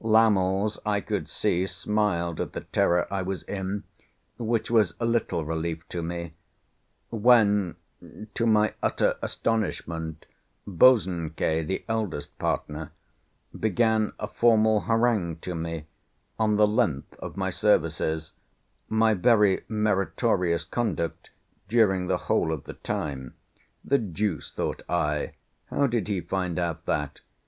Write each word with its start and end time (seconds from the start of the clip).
L——, 0.03 0.73
I 0.83 0.99
could 0.99 1.29
see, 1.29 1.67
smiled 1.67 2.41
at 2.41 2.53
the 2.53 2.61
terror 2.61 3.05
I 3.13 3.21
was 3.21 3.43
in, 3.43 3.83
which 4.39 4.71
was 4.71 4.95
a 4.99 5.05
little 5.05 5.45
relief 5.45 5.87
to 5.89 6.01
me,—when 6.01 7.75
to 8.33 8.45
my 8.47 8.73
utter 8.81 9.15
astonishment 9.21 10.25
B——, 10.65 11.33
the 11.35 11.83
eldest 11.87 12.35
partner, 12.39 12.91
began 13.59 14.13
a 14.19 14.27
formal 14.27 14.79
harangue 14.81 15.35
to 15.41 15.53
me 15.53 15.85
on 16.39 16.55
the 16.55 16.67
length 16.67 17.13
of 17.19 17.37
my 17.37 17.51
services, 17.51 18.33
my 18.89 19.13
very 19.13 19.63
meritorious 19.67 20.63
conduct 20.63 21.29
during 21.67 22.07
the 22.07 22.17
whole 22.25 22.51
of 22.51 22.63
the 22.63 22.73
time 22.73 23.35
(the 23.85 23.99
deuce, 23.99 24.51
thought 24.51 24.81
I, 24.89 25.33
how 25.67 25.85
did 25.85 26.07
he 26.07 26.21
find 26.21 26.57
out 26.57 26.87
that? 26.87 27.21